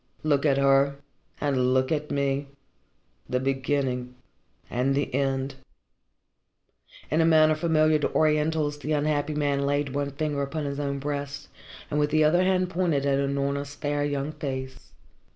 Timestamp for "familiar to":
7.53-8.15